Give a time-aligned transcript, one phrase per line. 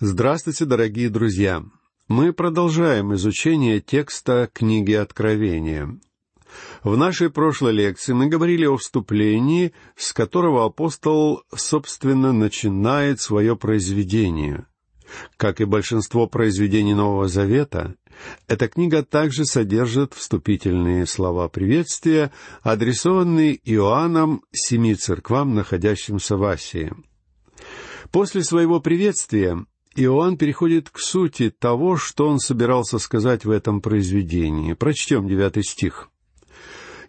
[0.00, 1.62] Здравствуйте, дорогие друзья!
[2.08, 6.00] Мы продолжаем изучение текста книги Откровения.
[6.82, 14.66] В нашей прошлой лекции мы говорили о вступлении, с которого апостол, собственно, начинает свое произведение.
[15.36, 17.94] Как и большинство произведений Нового Завета,
[18.48, 22.32] эта книга также содержит вступительные слова приветствия,
[22.62, 26.92] адресованные Иоанном семи церквам, находящимся в Асии.
[28.10, 29.64] После своего приветствия
[29.96, 34.72] Иоанн переходит к сути того, что он собирался сказать в этом произведении.
[34.72, 36.10] Прочтем девятый стих.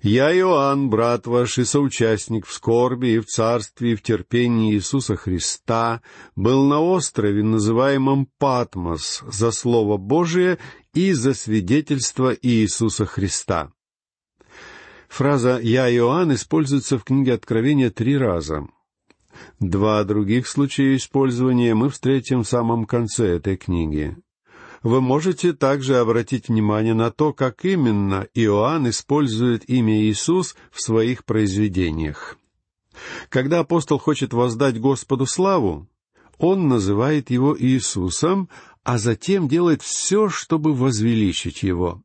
[0.02, 5.16] «Я, Иоанн, брат ваш и соучастник в скорби и в царстве и в терпении Иисуса
[5.16, 6.04] Христа,
[6.36, 10.60] был на острове, называемом Патмос, за Слово Божие
[10.94, 13.72] и за свидетельство Иисуса Христа».
[15.10, 18.68] Фраза «Я, Иоанн» используется в книге Откровения три раза.
[19.60, 24.18] Два других случая использования мы встретим в самом конце этой книги.
[24.84, 31.26] Вы можете также обратить внимание на то, как именно Иоанн использует имя Иисус в своих
[31.26, 32.38] произведениях.
[33.30, 35.88] Когда апостол хочет воздать Господу славу,
[36.38, 38.49] он называет его Иисусом,
[38.84, 42.04] а затем делает все, чтобы возвеличить его.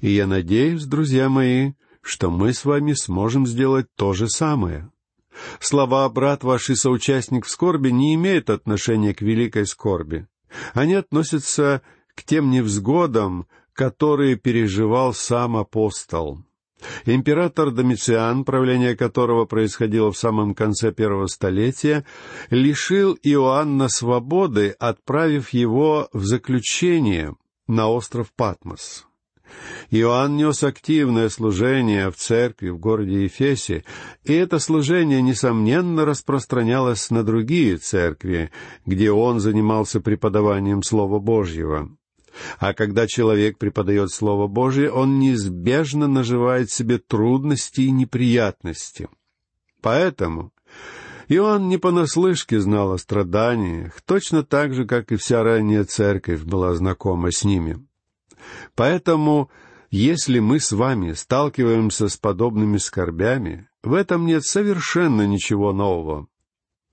[0.00, 4.90] И я надеюсь, друзья мои, что мы с вами сможем сделать то же самое.
[5.60, 10.26] Слова «брат ваш и соучастник в скорби» не имеют отношения к великой скорби.
[10.72, 11.82] Они относятся
[12.14, 16.44] к тем невзгодам, которые переживал сам апостол.
[17.06, 22.04] Император Домициан, правление которого происходило в самом конце первого столетия,
[22.50, 29.06] лишил Иоанна свободы, отправив его в заключение на остров Патмос.
[29.90, 33.84] Иоанн нес активное служение в церкви в городе Ефесе,
[34.24, 38.50] и это служение, несомненно, распространялось на другие церкви,
[38.86, 41.90] где он занимался преподаванием Слова Божьего.
[42.58, 49.08] А когда человек преподает Слово Божье, он неизбежно наживает себе трудности и неприятности.
[49.80, 50.52] Поэтому
[51.28, 56.74] Иоанн не понаслышке знал о страданиях, точно так же, как и вся ранняя церковь была
[56.74, 57.86] знакома с ними.
[58.74, 59.50] Поэтому,
[59.90, 66.26] если мы с вами сталкиваемся с подобными скорбями, в этом нет совершенно ничего нового.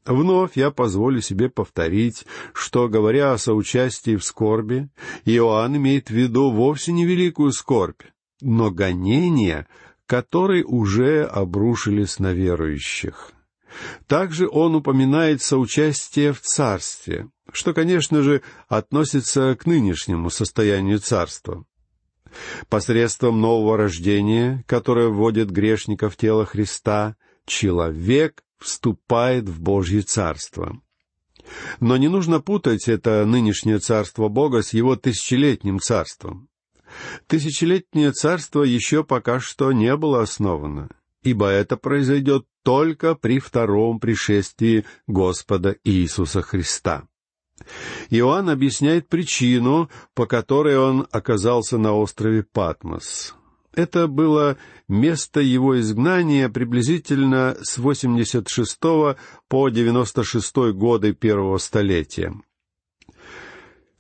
[0.06, 4.90] Вновь я позволю себе повторить, что, говоря о соучастии в скорби,
[5.26, 8.02] Иоанн имеет в виду вовсе не великую скорбь,
[8.42, 9.68] но гонения,
[10.08, 13.32] которые уже обрушились на верующих.
[14.08, 21.66] Также он упоминает соучастие в царстве, что, конечно же, относится к нынешнему состоянию царства.
[22.70, 27.16] Посредством нового рождения, которое вводит грешника в тело Христа,
[27.46, 30.80] человек вступает в Божье царство.
[31.80, 36.48] Но не нужно путать это нынешнее царство Бога с его тысячелетним царством.
[37.28, 40.90] Тысячелетнее царство еще пока что не было основано,
[41.24, 47.04] ибо это произойдет только при втором пришествии Господа Иисуса Христа.
[48.10, 53.36] Иоанн объясняет причину, по которой он оказался на острове Патмос.
[53.74, 54.58] Это было
[54.88, 58.80] место его изгнания приблизительно с 86
[59.48, 62.34] по 96 годы первого столетия.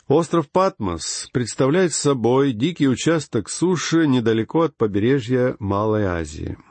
[0.07, 6.57] Остров Патмос представляет собой дикий участок суши недалеко от побережья Малой Азии—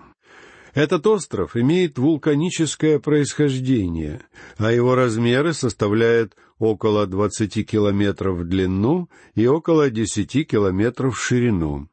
[0.74, 4.20] этот остров имеет вулканическое происхождение,
[4.58, 11.88] а его размеры составляют около двадцати километров в длину и около десяти километров в ширину.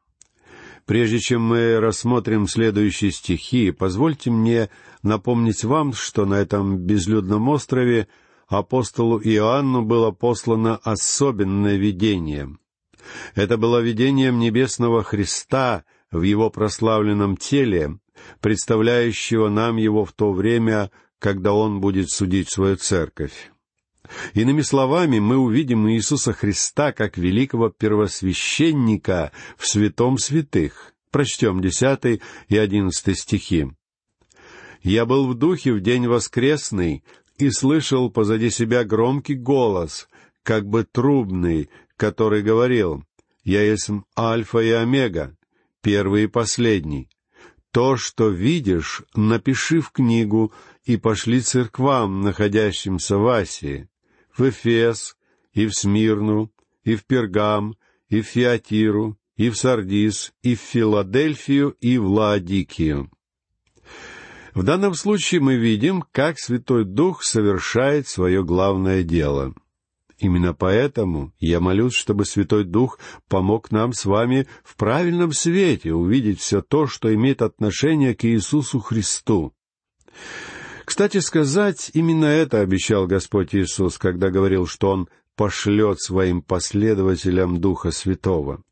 [0.86, 4.70] Прежде чем мы рассмотрим следующие стихи, позвольте мне
[5.02, 8.08] напомнить вам, что на этом безлюдном острове
[8.46, 12.56] апостолу Иоанну было послано особенное видение.
[13.34, 17.98] Это было видением небесного Христа в его прославленном теле,
[18.40, 23.50] представляющего нам его в то время, когда он будет судить свою церковь.
[24.34, 30.94] Иными словами, мы увидим Иисуса Христа как великого первосвященника в святом святых.
[31.10, 33.68] Прочтем десятый и одиннадцатый стихи.
[34.82, 37.02] «Я был в духе в день воскресный
[37.38, 40.08] и слышал позади себя громкий голос,
[40.42, 43.04] как бы трубный, который говорил,
[43.42, 45.36] «Я есть Альфа и Омега,
[45.82, 47.08] первый и последний,
[47.70, 50.52] то, что видишь, напиши в книгу
[50.84, 53.88] и пошли церквам, находящимся в Асии,
[54.36, 55.16] в Эфес,
[55.52, 56.52] и в Смирну,
[56.84, 57.76] и в Пергам,
[58.08, 63.10] и в Фиатиру, и в Сардис, и в Филадельфию, и в Лаодикию.
[64.54, 69.54] В данном случае мы видим, как Святой Дух совершает свое главное дело.
[70.18, 72.98] Именно поэтому я молюсь, чтобы Святой Дух
[73.28, 78.80] помог нам с вами в правильном свете увидеть все то, что имеет отношение к Иисусу
[78.80, 79.52] Христу.
[80.84, 87.92] Кстати сказать, именно это обещал Господь Иисус, когда говорил, что Он пошлет своим последователям Духа
[87.92, 88.64] Святого.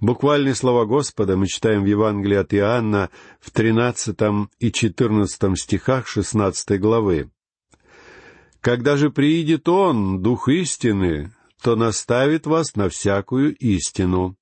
[0.00, 3.10] Буквальные слова Господа мы читаем в Евангелии от Иоанна
[3.40, 7.30] в тринадцатом и четырнадцатом стихах шестнадцатой главы.
[8.60, 11.32] «Когда же приидет Он, Дух истины,
[11.62, 14.36] то наставит вас на всякую истину.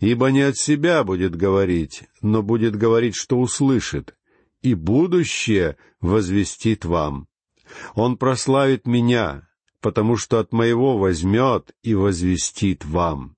[0.00, 4.14] Ибо не от себя будет говорить, но будет говорить, что услышит,
[4.60, 7.26] и будущее возвестит вам.
[7.94, 9.48] Он прославит меня,
[9.80, 13.36] потому что от моего возьмет и возвестит вам».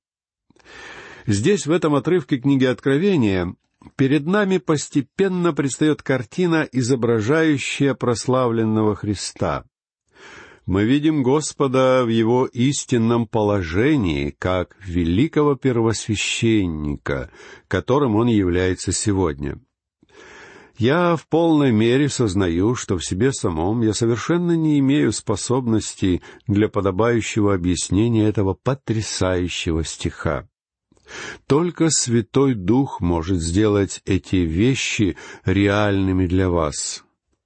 [1.27, 3.55] Здесь, в этом отрывке книги Откровения,
[3.97, 9.65] перед нами постепенно предстает картина, изображающая прославленного Христа.
[10.67, 17.31] Мы видим Господа в Его истинном положении, как великого первосвященника,
[17.69, 19.61] которым Он является сегодня.
[20.79, 26.69] Я в полной мере сознаю, что в себе самом я совершенно не имею способностей для
[26.69, 30.49] подобающего объяснения этого потрясающего стиха.
[31.47, 37.05] Только Святой Дух может сделать эти вещи реальными для вас.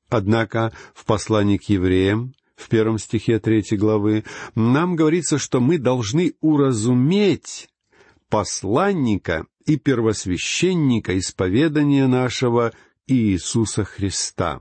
[0.09, 4.25] Однако в послании к евреям, в первом стихе третьей главы,
[4.55, 7.69] нам говорится, что мы должны уразуметь
[8.29, 12.73] посланника и первосвященника исповедания нашего
[13.07, 14.61] Иисуса Христа.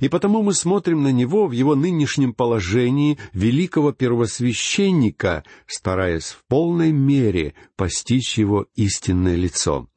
[0.00, 6.92] И потому мы смотрим на него в его нынешнем положении великого первосвященника, стараясь в полной
[6.92, 9.88] мере постичь его истинное лицо.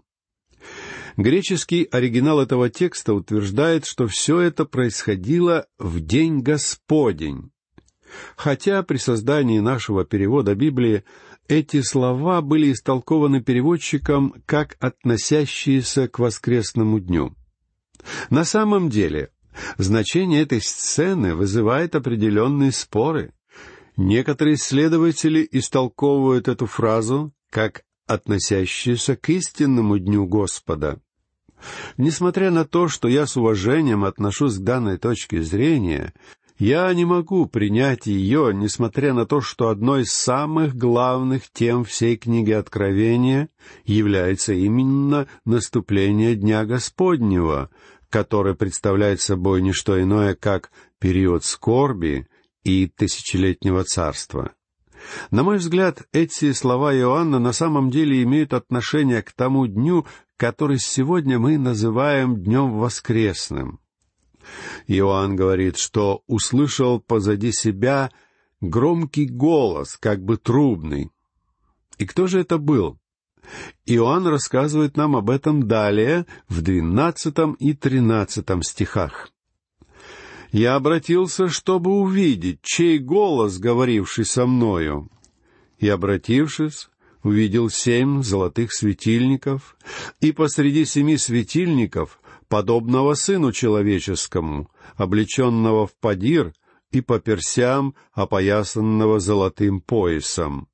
[1.18, 7.52] Греческий оригинал этого текста утверждает, что все это происходило в день Господень.
[8.36, 11.04] Хотя при создании нашего перевода Библии
[11.48, 17.36] эти слова были истолкованы переводчиком как относящиеся к воскресному дню.
[18.30, 19.30] На самом деле
[19.78, 23.34] Значение этой сцены вызывает определенные споры.
[23.98, 31.02] Некоторые исследователи истолковывают эту фразу как относящуюся к истинному дню Господа.
[31.98, 36.14] Несмотря на то, что я с уважением отношусь к данной точке зрения,
[36.58, 42.16] я не могу принять ее, несмотря на то, что одной из самых главных тем всей
[42.16, 43.50] книги Откровения
[43.84, 47.70] является именно наступление Дня Господнего,
[48.10, 52.28] который представляет собой не что иное, как период скорби
[52.64, 54.52] и тысячелетнего царства.
[55.32, 60.06] На мой взгляд, эти слова Иоанна на самом деле имеют отношение к тому дню,
[60.38, 63.80] который сегодня мы называем Днем Воскресным.
[64.88, 68.12] Иоанн говорит, что услышал позади себя
[68.62, 71.10] громкий голос, как бы трубный.
[71.98, 73.00] И кто же это был?
[73.86, 79.30] Иоанн рассказывает нам об этом далее в двенадцатом и тринадцатом стихах.
[80.52, 85.10] «Я обратился, чтобы увидеть, чей голос, говоривший со мною.
[85.80, 86.90] И, обратившись,
[87.26, 89.78] увидел семь золотых светильников,
[90.22, 96.54] и посреди семи светильников, подобного Сыну Человеческому, облеченного в падир
[96.92, 100.68] и по персям, опоясанного золотым поясом.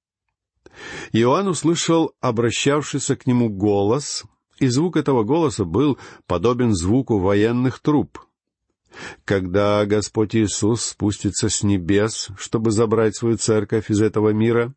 [1.13, 4.25] Иоанн услышал обращавшийся к нему голос,
[4.59, 8.19] и звук этого голоса был подобен звуку военных труб.
[9.23, 14.75] Когда Господь Иисус спустится с небес, чтобы забрать свою церковь из этого мира,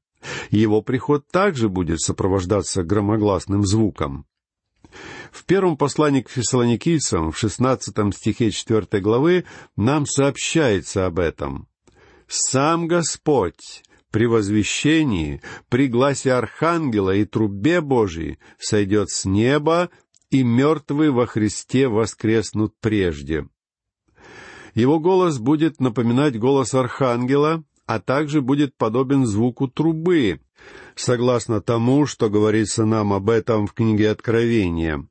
[0.50, 4.26] его приход также будет сопровождаться громогласным звуком.
[5.32, 9.44] В первом послании к фессалоникийцам, в шестнадцатом стихе четвертой главы,
[9.76, 11.68] нам сообщается об этом.
[12.28, 13.82] «Сам Господь
[14.14, 19.90] при возвещении, при гласе Архангела и трубе Божией сойдет с неба,
[20.30, 23.48] и мертвые во Христе воскреснут прежде.
[24.74, 30.40] Его голос будет напоминать голос Архангела, а также будет подобен звуку трубы,
[30.94, 35.06] согласно тому, что говорится нам об этом в книге Откровения.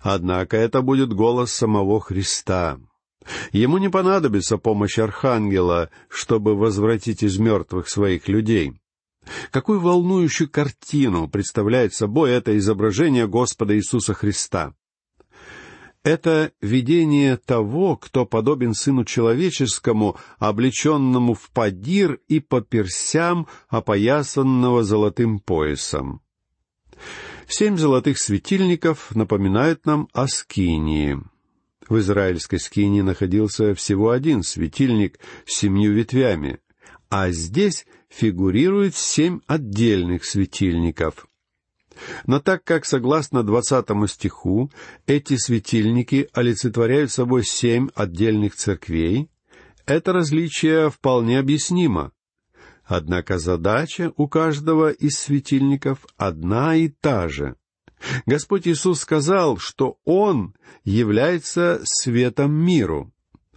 [0.00, 2.78] Однако это будет голос самого Христа.
[3.52, 8.80] Ему не понадобится помощь архангела, чтобы возвратить из мертвых своих людей.
[9.50, 14.74] Какую волнующую картину представляет собой это изображение Господа Иисуса Христа?
[16.02, 25.38] Это видение того, кто подобен Сыну Человеческому, облеченному в падир и по персям, опоясанного золотым
[25.40, 26.22] поясом.
[27.46, 31.18] Семь золотых светильников напоминают нам о Скинии—
[31.88, 36.58] в израильской скине находился всего один светильник с семью ветвями,
[37.08, 41.26] а здесь фигурирует семь отдельных светильников.
[42.26, 44.70] Но так как, согласно двадцатому стиху,
[45.06, 49.30] эти светильники олицетворяют собой семь отдельных церквей,
[49.86, 52.12] это различие вполне объяснимо.
[52.84, 57.56] Однако задача у каждого из светильников одна и та же.
[58.26, 63.12] Господь Иисус сказал, что Он является светом миру,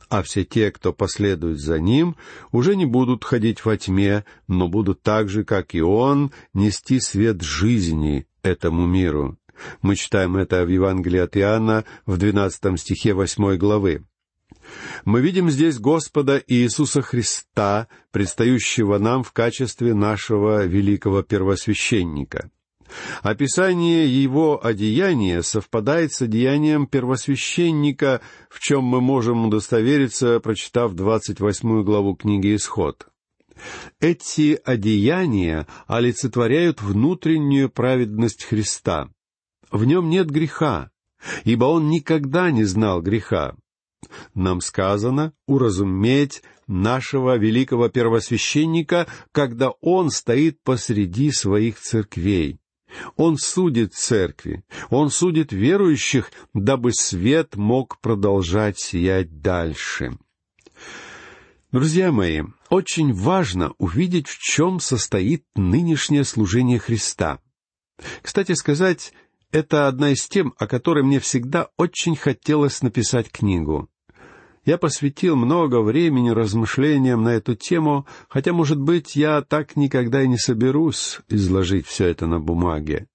[0.09, 2.17] а все те, кто последует за Ним,
[2.51, 7.41] уже не будут ходить во тьме, но будут так же, как и Он, нести свет
[7.41, 9.37] жизни этому миру.
[9.81, 14.03] Мы читаем это в Евангелии от Иоанна в двенадцатом стихе восьмой главы.
[15.05, 22.49] Мы видим здесь Господа Иисуса Христа, предстающего нам в качестве нашего великого первосвященника.
[23.23, 31.83] Описание его одеяния совпадает с одеянием первосвященника, в чем мы можем удостовериться, прочитав двадцать восьмую
[31.85, 33.07] главу книги «Исход».
[33.99, 39.09] Эти одеяния олицетворяют внутреннюю праведность Христа.
[39.71, 40.91] В нем нет греха,
[41.43, 43.55] ибо он никогда не знал греха.
[44.33, 52.59] Нам сказано уразуметь нашего великого первосвященника, когда он стоит посреди своих церквей.
[53.15, 60.17] Он судит церкви, он судит верующих, дабы свет мог продолжать сиять дальше.
[61.71, 62.41] Друзья мои,
[62.71, 67.39] очень важно увидеть, в чем состоит нынешнее служение Христа.
[68.21, 69.13] Кстати сказать,
[69.51, 73.89] это одна из тем, о которой мне всегда очень хотелось написать книгу.
[74.63, 80.27] Я посвятил много времени размышлениям на эту тему, хотя, может быть, я так никогда и
[80.27, 83.07] не соберусь изложить все это на бумаге.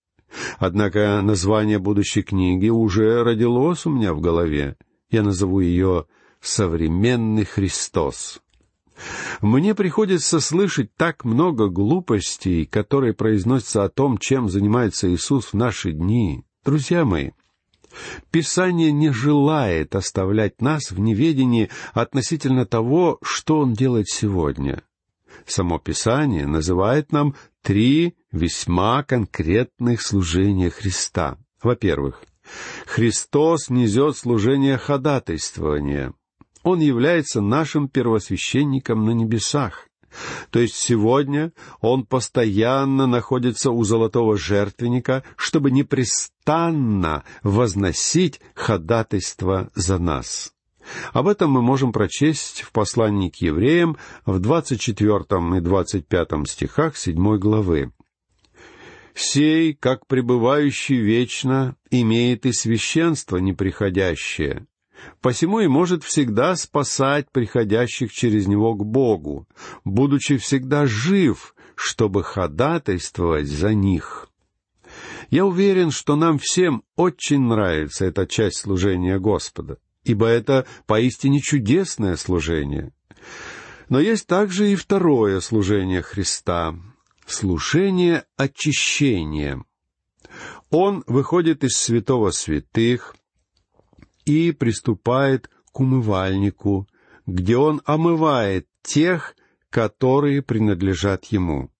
[0.59, 4.77] Однако название будущей книги уже родилось у меня в голове.
[5.09, 6.05] Я назову ее
[6.43, 8.43] «Современный Христос».
[9.41, 15.93] Мне приходится слышать так много глупостей, которые произносятся о том, чем занимается Иисус в наши
[15.93, 16.45] дни.
[16.65, 17.31] Друзья мои,
[18.31, 24.83] Писание не желает оставлять нас в неведении относительно того, что Он делает сегодня.
[25.47, 31.39] Само Писание называет нам три весьма конкретных служения Христа.
[31.63, 32.23] Во-первых,
[32.87, 36.15] Христос несет служение ходатайствования.
[36.67, 39.87] Он является нашим первосвященником на небесах.
[40.51, 50.55] То есть сегодня он постоянно находится у золотого жертвенника, чтобы непрестанно возносить ходатайство за нас.
[51.13, 57.39] Об этом мы можем прочесть в послании к евреям в 24 и 25 стихах 7
[57.39, 57.93] главы.
[59.15, 64.67] «Сей, как пребывающий вечно, имеет и священство неприходящее,
[65.21, 69.47] посему и может всегда спасать приходящих через него к Богу,
[69.85, 74.29] будучи всегда жив, чтобы ходатайствовать за них.
[75.31, 82.17] Я уверен, что нам всем очень нравится эта часть служения Господа, ибо это поистине чудесное
[82.17, 82.93] служение.
[83.89, 86.75] Но есть также и второе служение Христа—
[87.27, 89.63] служение очищения.
[90.71, 93.17] Он выходит из святого святых,
[94.27, 96.87] и приступает к умывальнику,
[97.27, 99.35] где он омывает тех,
[99.71, 101.71] которые принадлежат ему.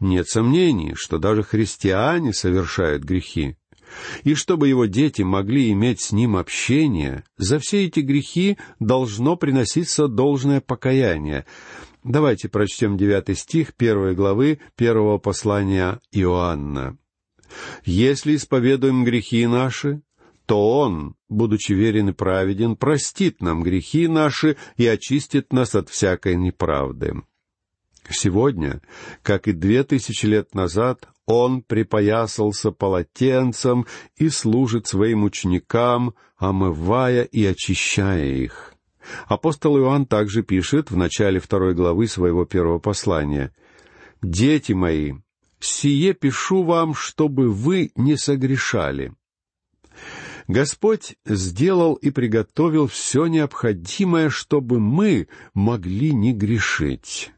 [0.00, 3.56] Нет сомнений, что даже христиане совершают грехи.
[4.22, 10.08] И чтобы его дети могли иметь с ним общение, за все эти грехи должно приноситься
[10.08, 11.44] должное покаяние.
[12.02, 16.98] Давайте прочтем девятый стих первой главы первого послания Иоанна.
[17.84, 20.02] «Если исповедуем грехи наши,
[20.46, 26.36] то Он, будучи верен и праведен, простит нам грехи наши и очистит нас от всякой
[26.36, 27.14] неправды.
[28.10, 28.82] Сегодня,
[29.22, 33.86] как и две тысячи лет назад, он припоясался полотенцем
[34.16, 38.74] и служит своим ученикам, омывая и очищая их.
[39.26, 43.54] Апостол Иоанн также пишет в начале второй главы своего первого послания
[44.22, 45.14] «Дети мои,
[45.60, 49.14] сие пишу вам, чтобы вы не согрешали».
[50.46, 57.32] Господь сделал и приготовил все необходимое, чтобы мы могли не грешить.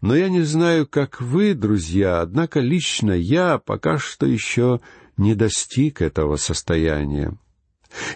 [0.00, 4.80] Но я не знаю, как вы, друзья, однако лично я пока что еще
[5.16, 7.36] не достиг этого состояния.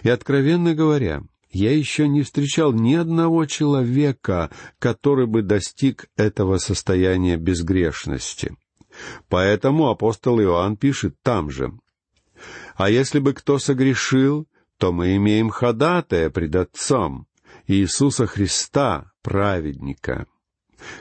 [0.03, 7.37] И, откровенно говоря, я еще не встречал ни одного человека, который бы достиг этого состояния
[7.37, 8.55] безгрешности.
[9.27, 11.73] Поэтому апостол Иоанн пишет там же,
[12.75, 17.27] а если бы кто согрешил, то мы имеем ходатая пред Отцом,
[17.67, 20.25] Иисуса Христа, праведника.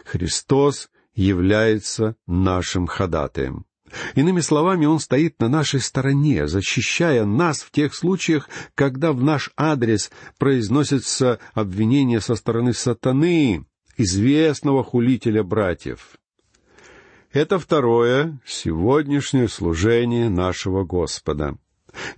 [0.04, 3.64] Христос является нашим ходатаем.
[4.14, 9.50] Иными словами, Он стоит на нашей стороне, защищая нас в тех случаях, когда в наш
[9.56, 13.64] адрес произносятся обвинения со стороны сатаны,
[13.96, 16.19] известного хулителя братьев.
[17.32, 21.56] Это второе, сегодняшнее служение нашего Господа.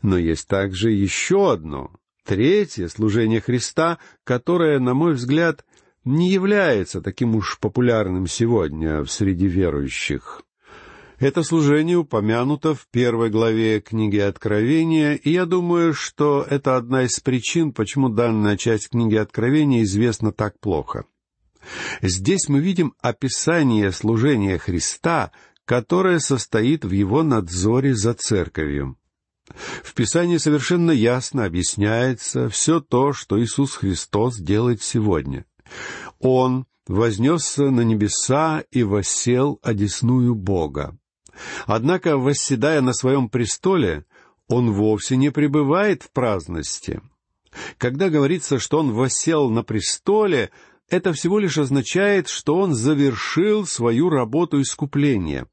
[0.01, 1.93] Но есть также еще одно,
[2.25, 5.67] третье служение Христа, которое, на мой взгляд,
[6.07, 10.43] не является таким уж популярным сегодня среди верующих.
[11.19, 17.21] Это служение упомянуто в первой главе книги Откровения, и я думаю, что это одна из
[17.21, 21.05] причин, почему данная часть книги Откровения известна так плохо.
[22.01, 25.33] Здесь мы видим описание служения Христа,
[25.65, 28.97] которое состоит в его надзоре за церковью.
[29.83, 35.45] В Писании совершенно ясно объясняется все то, что Иисус Христос делает сегодня.
[36.21, 40.97] Он вознесся на небеса и воссел одесную Бога.
[41.67, 44.05] Однако, восседая на своем престоле,
[44.49, 47.01] он вовсе не пребывает в праздности.
[47.79, 50.51] Когда говорится, что он воссел на престоле,
[50.93, 55.47] это всего лишь означает, что он завершил свою работу искупления.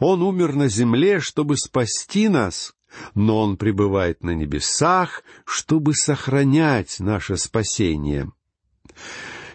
[0.00, 2.74] Он умер на земле, чтобы спасти нас,
[3.14, 8.32] но он пребывает на небесах, чтобы сохранять наше спасение.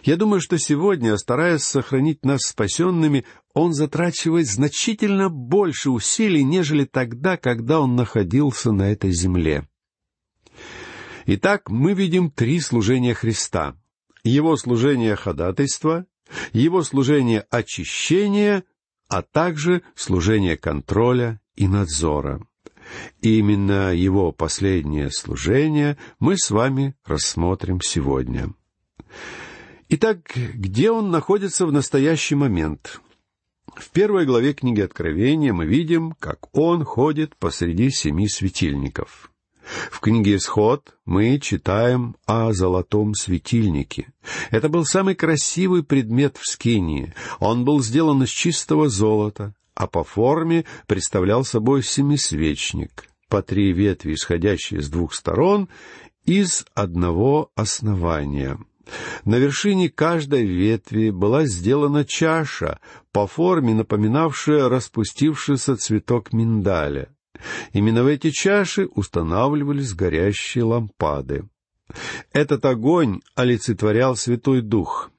[0.04, 7.36] Я думаю, что сегодня, стараясь сохранить нас спасенными, он затрачивает значительно больше усилий, нежели тогда,
[7.36, 9.68] когда он находился на этой земле.
[11.26, 13.76] Итак, мы видим три служения Христа.
[14.22, 16.06] Его служение ходатайства,
[16.52, 18.64] его служение очищения,
[19.08, 22.40] а также служение контроля и надзора.
[23.20, 28.52] Именно его последнее служение мы с вами рассмотрим сегодня.
[29.88, 33.00] Итак, где он находится в настоящий момент?
[33.74, 39.29] В первой главе книги Откровения мы видим, как он ходит посреди семи светильников.
[39.90, 44.12] В книге «Исход» мы читаем о золотом светильнике.
[44.50, 47.14] Это был самый красивый предмет в Скинии.
[47.38, 54.14] Он был сделан из чистого золота, а по форме представлял собой семисвечник, по три ветви,
[54.14, 55.68] исходящие с двух сторон,
[56.24, 58.58] из одного основания—
[59.24, 62.80] на вершине каждой ветви была сделана чаша,
[63.12, 67.08] по форме напоминавшая распустившийся цветок миндаля.
[67.72, 71.48] Именно в эти чаши устанавливались горящие лампады.
[72.32, 75.10] Этот огонь олицетворял Святой Дух,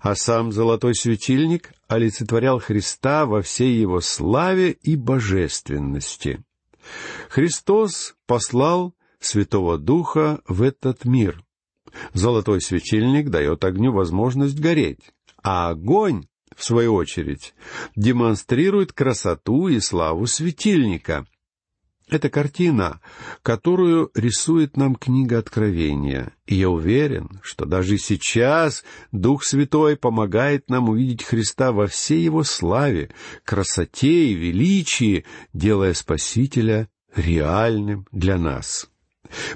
[0.00, 6.42] а сам золотой светильник олицетворял Христа во всей его славе и божественности.
[7.28, 11.42] Христос послал Святого Духа в этот мир—
[12.12, 15.00] Золотой светильник дает огню возможность гореть,
[15.42, 17.54] а огонь, в свою очередь,
[17.96, 21.26] демонстрирует красоту и славу светильника.
[22.10, 23.00] Это картина,
[23.42, 30.88] которую рисует нам книга Откровения, и я уверен, что даже сейчас Дух Святой помогает нам
[30.88, 33.10] увидеть Христа во всей его славе,
[33.44, 38.90] красоте и величии, делая Спасителя реальным для нас.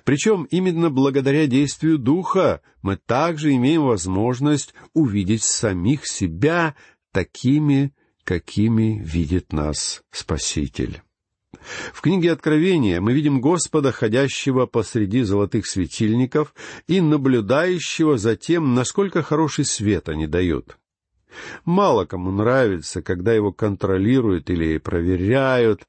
[0.05, 6.77] Причем именно благодаря действию Духа мы также имеем возможность увидеть самих себя
[7.11, 11.03] такими, какими видит нас Спаситель.
[11.93, 16.55] В книге Откровения мы видим Господа, ходящего посреди золотых светильников
[16.87, 20.77] и наблюдающего за тем, насколько хороший свет они дают.
[21.65, 25.87] Мало кому нравится, когда его контролируют или проверяют,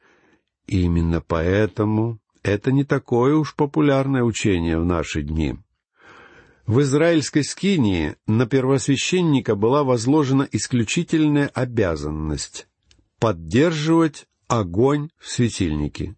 [0.67, 5.55] и именно поэтому это не такое уж популярное учение в наши дни.
[6.65, 12.67] В израильской скинии на первосвященника была возложена исключительная обязанность—
[13.19, 16.15] поддерживать огонь в светильнике.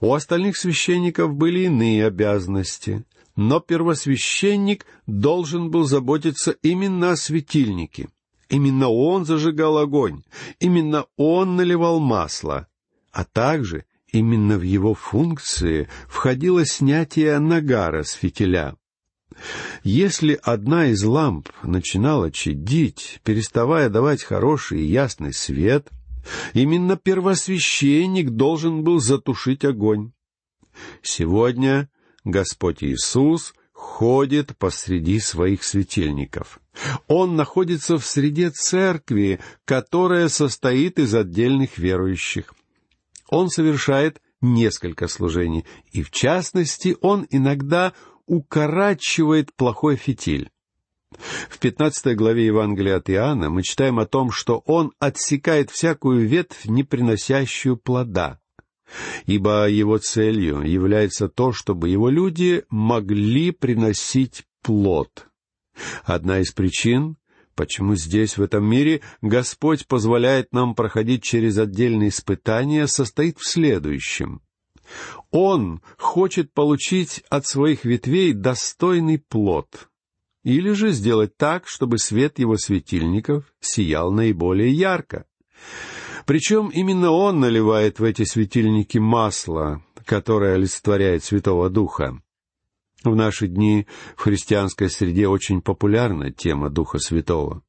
[0.00, 3.04] У остальных священников были иные обязанности,
[3.36, 8.08] но первосвященник должен был заботиться именно о светильнике.
[8.48, 10.22] Именно он зажигал огонь,
[10.58, 12.66] именно он наливал масло,
[13.12, 18.74] а также Именно в его функции входило снятие нагара с фитиля.
[19.84, 25.88] Если одна из ламп начинала чадить, переставая давать хороший и ясный свет,
[26.54, 30.12] именно первосвященник должен был затушить огонь.
[31.02, 31.88] Сегодня
[32.24, 36.60] Господь Иисус ходит посреди своих светильников.
[37.06, 42.54] Он находится в среде церкви, которая состоит из отдельных верующих.
[43.28, 47.92] Он совершает несколько служений, и в частности он иногда
[48.26, 50.50] укорачивает плохой фитиль.
[51.48, 56.66] В пятнадцатой главе Евангелия от Иоанна мы читаем о том, что Он отсекает всякую ветвь,
[56.66, 58.38] не приносящую плода,
[59.26, 65.26] ибо Его целью является то, чтобы Его люди могли приносить плод.
[66.04, 67.16] Одна из причин,
[67.54, 74.42] почему здесь, в этом мире, Господь позволяет нам проходить через отдельные испытания, состоит в следующем.
[75.30, 79.87] Он хочет получить от своих ветвей достойный плод,
[80.48, 85.26] или же сделать так, чтобы свет его светильников сиял наиболее ярко.
[86.24, 92.22] Причем именно он наливает в эти светильники масло, которое олицетворяет Святого Духа.
[93.04, 97.62] В наши дни в христианской среде очень популярна тема Духа Святого.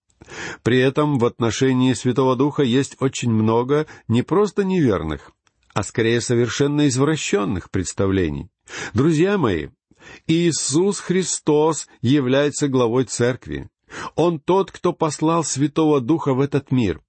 [0.63, 5.31] При этом в отношении Святого Духа есть очень много не просто неверных,
[5.73, 8.49] а скорее совершенно извращенных представлений.
[8.93, 9.67] Друзья мои,
[10.27, 13.69] Иисус Христос является главой церкви.
[14.15, 17.01] Он тот, кто послал Святого Духа в этот мир.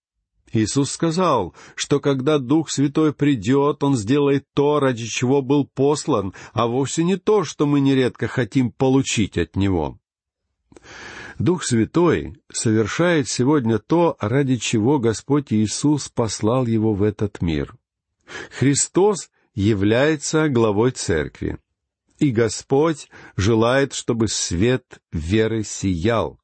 [0.52, 6.66] Иисус сказал, что когда Дух Святой придет, Он сделает то, ради чего был послан, а
[6.66, 9.98] вовсе не то, что мы нередко хотим получить от Него.
[11.38, 17.76] Дух Святой совершает сегодня то, ради чего Господь Иисус послал Его в этот мир.
[18.50, 21.58] Христос является главой Церкви,
[22.20, 26.38] и Господь желает, чтобы свет веры сиял.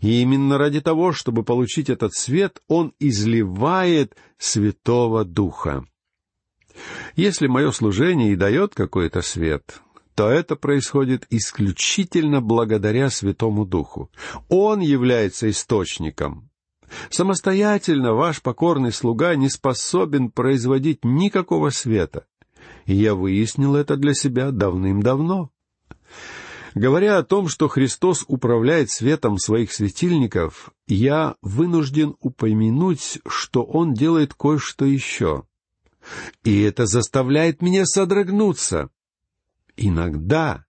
[0.00, 5.84] И именно ради того, чтобы получить этот свет, Он изливает Святого Духа.
[7.14, 9.80] Если мое служение и дает какой-то свет,
[10.14, 14.10] то это происходит исключительно благодаря Святому Духу.
[14.48, 16.50] Он является источником.
[17.10, 22.26] Самостоятельно ваш покорный слуга не способен производить никакого света.
[22.86, 25.50] И я выяснил это для себя давным-давно.
[26.74, 34.34] Говоря о том, что Христос управляет светом своих светильников, я вынужден упомянуть, что Он делает
[34.34, 35.44] кое-что еще.
[36.44, 38.90] И это заставляет меня содрогнуться.
[39.76, 40.66] Иногда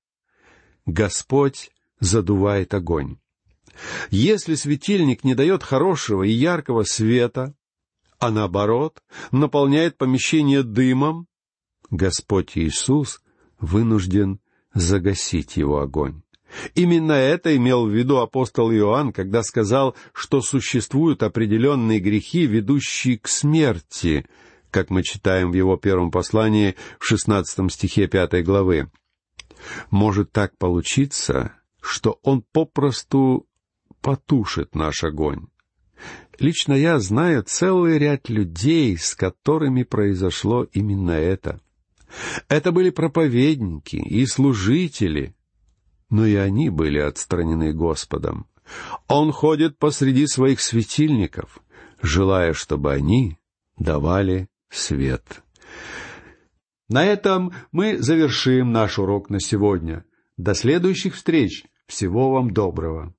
[0.85, 3.17] Господь задувает огонь.
[4.09, 7.53] Если светильник не дает хорошего и яркого света,
[8.19, 11.27] а наоборот, наполняет помещение дымом,
[11.91, 13.21] Господь Иисус
[13.59, 14.39] вынужден
[14.73, 16.21] загасить его огонь.
[16.73, 23.27] Именно это имел в виду апостол Иоанн, когда сказал, что существуют определенные грехи, ведущие к
[23.27, 24.25] смерти,
[24.71, 28.91] как мы читаем в его первом послании в шестнадцатом стихе пятой главы.
[29.91, 33.47] Может так получиться, что он попросту
[34.01, 35.47] потушит наш огонь.
[36.39, 41.59] Лично я знаю целый ряд людей, с которыми произошло именно это.
[42.47, 45.35] Это были проповедники и служители,
[46.09, 48.47] но и они были отстранены Господом.
[49.07, 51.59] Он ходит посреди своих светильников,
[52.01, 53.37] желая, чтобы они
[53.77, 55.43] давали свет.
[56.87, 60.05] На этом мы завершим наш урок на сегодня.
[60.37, 61.65] До следующих встреч.
[61.85, 63.13] Всего вам доброго.